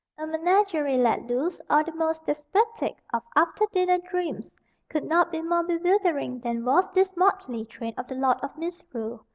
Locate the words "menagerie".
0.25-0.97